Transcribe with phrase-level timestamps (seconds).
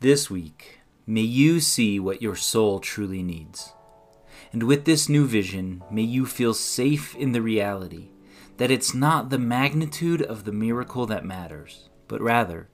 [0.00, 3.72] This week, may you see what your soul truly needs.
[4.52, 8.10] And with this new vision, may you feel safe in the reality
[8.58, 12.68] that it's not the magnitude of the miracle that matters, but rather,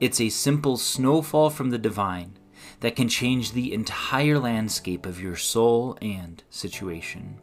[0.00, 2.36] it's a simple snowfall from the divine
[2.80, 7.38] that can change the entire landscape of your soul and situation.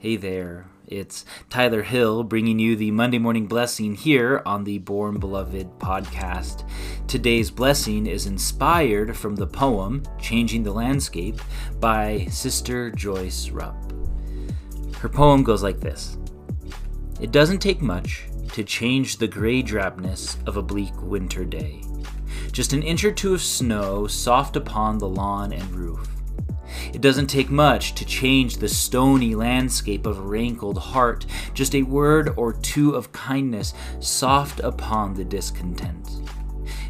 [0.00, 5.18] Hey there, it's Tyler Hill bringing you the Monday Morning Blessing here on the Born
[5.18, 6.64] Beloved podcast.
[7.08, 11.40] Today's blessing is inspired from the poem Changing the Landscape
[11.80, 13.74] by Sister Joyce Rupp.
[14.98, 16.16] Her poem goes like this
[17.20, 21.82] It doesn't take much to change the gray drabness of a bleak winter day.
[22.52, 26.17] Just an inch or two of snow soft upon the lawn and roof
[26.92, 31.82] it doesn't take much to change the stony landscape of a rankled heart, just a
[31.82, 36.08] word or two of kindness soft upon the discontent.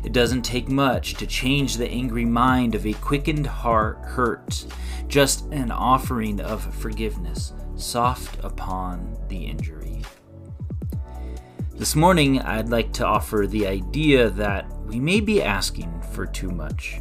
[0.04, 4.66] It doesn't take much to change the angry mind of a quickened heart hurt,
[5.08, 10.02] just an offering of forgiveness soft upon the injury.
[11.74, 16.50] This morning, I'd like to offer the idea that we may be asking for too
[16.50, 17.00] much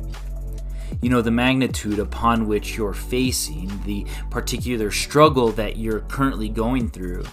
[1.01, 6.89] you know, the magnitude upon which you're facing, the particular struggle that you're currently going
[6.89, 7.23] through,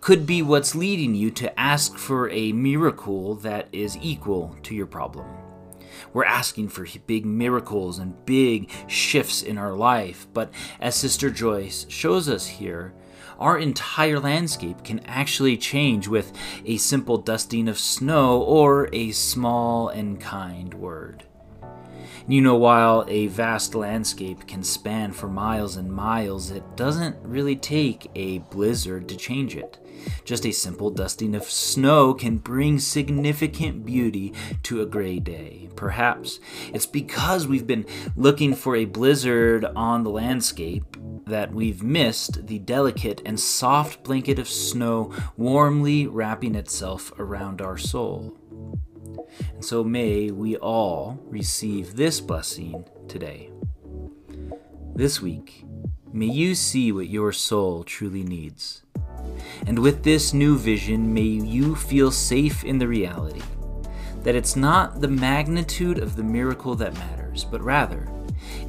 [0.00, 4.86] could be what's leading you to ask for a miracle that is equal to your
[4.86, 5.26] problem.
[6.12, 10.50] We're asking for big miracles and big shifts in our life, but
[10.80, 12.94] as Sister Joyce shows us here,
[13.38, 16.32] our entire landscape can actually change with
[16.64, 21.24] a simple dusting of snow or a small and kind word.
[22.28, 27.56] You know, while a vast landscape can span for miles and miles, it doesn't really
[27.56, 29.78] take a blizzard to change it.
[30.24, 35.68] Just a simple dusting of snow can bring significant beauty to a gray day.
[35.74, 36.38] Perhaps
[36.72, 42.58] it's because we've been looking for a blizzard on the landscape that we've missed the
[42.60, 48.36] delicate and soft blanket of snow warmly wrapping itself around our soul.
[49.54, 53.50] And so may we all receive this blessing today.
[54.94, 55.64] This week,
[56.12, 58.82] may you see what your soul truly needs.
[59.66, 63.42] And with this new vision, may you feel safe in the reality
[64.22, 68.08] that it's not the magnitude of the miracle that matters, but rather,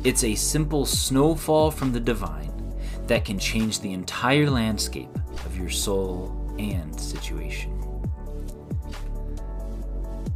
[0.04, 2.52] it's a simple snowfall from the divine
[3.08, 7.72] that can change the entire landscape of your soul and situation.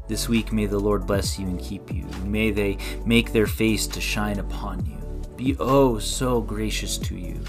[0.08, 2.06] This week may the Lord bless you and keep you.
[2.24, 4.98] May they make their face to shine upon you,
[5.36, 7.44] be oh so gracious to you,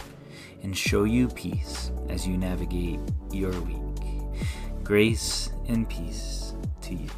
[0.64, 3.76] and show you peace as you navigate your week.
[4.82, 7.10] Grace and peace to you.